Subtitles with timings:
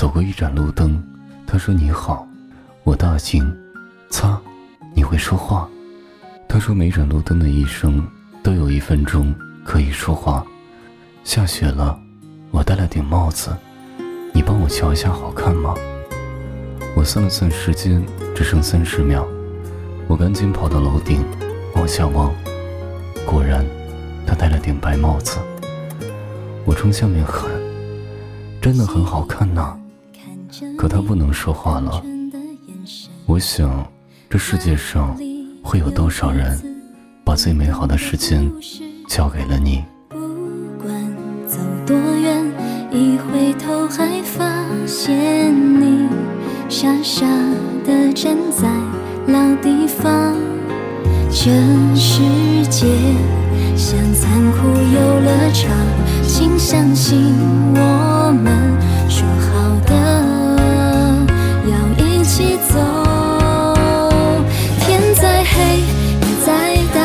[0.00, 0.98] 走过一盏路灯，
[1.46, 2.26] 他说你好，
[2.84, 3.54] 我大惊，
[4.08, 4.40] 擦，
[4.94, 5.68] 你会说话？
[6.48, 8.02] 他说每盏路灯的一生
[8.42, 10.42] 都有一分钟可以说话。
[11.22, 12.00] 下雪了，
[12.50, 13.54] 我戴了顶帽子，
[14.32, 15.74] 你帮我瞧一下好看吗？
[16.96, 18.02] 我算了算时间，
[18.34, 19.28] 只剩三十秒，
[20.08, 21.22] 我赶紧跑到楼顶，
[21.74, 22.32] 往下望，
[23.26, 23.62] 果然，
[24.26, 25.36] 他戴了顶白帽子。
[26.64, 27.50] 我冲下面喊
[28.62, 29.76] ：“真的很好看呐！”
[30.76, 32.02] 可他不能说话了。
[33.26, 33.86] 我想，
[34.28, 35.16] 这世界上
[35.62, 36.58] 会有多少人，
[37.24, 38.50] 把最美好的时间
[39.08, 39.84] 交给了你？
[40.08, 40.18] 不
[40.82, 40.92] 管
[41.46, 42.44] 走多远，
[42.90, 46.08] 一回头还发现你
[46.68, 47.26] 傻傻
[47.84, 48.68] 的站在
[49.26, 50.34] 老地方。
[51.30, 51.50] 这
[51.94, 52.20] 世
[52.68, 52.86] 界
[53.76, 55.70] 像残酷游乐场，
[56.26, 57.34] 请相信
[57.74, 57.78] 我
[62.58, 62.78] 走。
[64.80, 66.98] 天再黑，雨再大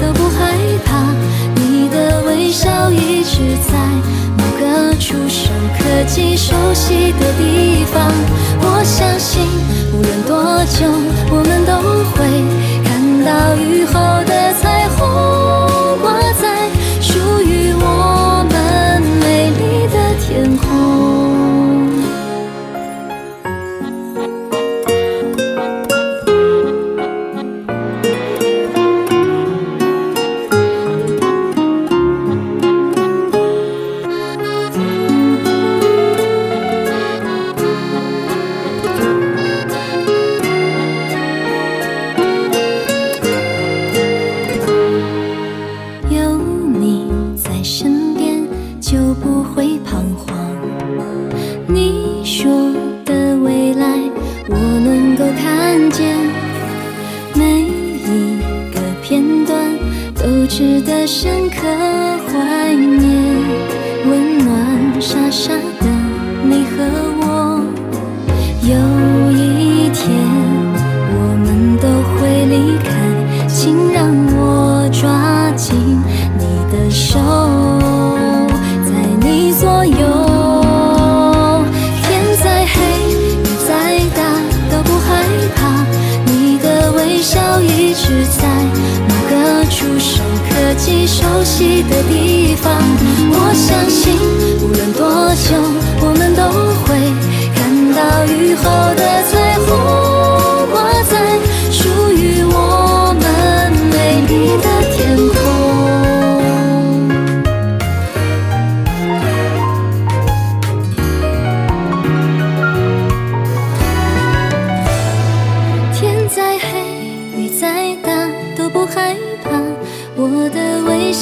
[0.00, 0.90] 都不害怕，
[1.56, 3.72] 你的微笑一直在
[4.36, 8.12] 某个触手可及、熟悉的地方。
[8.60, 9.11] 我想
[51.72, 52.50] 你说
[53.06, 53.86] 的未来，
[54.46, 56.14] 我能够看见。
[57.34, 58.36] 每一
[58.74, 59.58] 个片段
[60.14, 61.66] 都值得深刻
[62.28, 63.08] 怀念。
[64.04, 65.86] 温暖傻傻的
[66.44, 66.84] 你和
[67.22, 67.64] 我，
[68.60, 68.76] 有
[69.32, 70.12] 一天
[71.08, 72.90] 我们都会离开，
[73.48, 75.74] 请让我抓紧
[76.38, 77.18] 你的手，
[78.84, 78.92] 在
[79.26, 80.01] 你左右。
[91.06, 92.81] 熟悉的地方。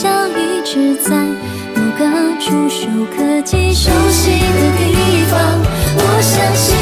[0.02, 1.14] 的微笑一直在
[1.74, 5.60] 某个触手可及、熟悉的地方。
[5.96, 6.79] 我相信。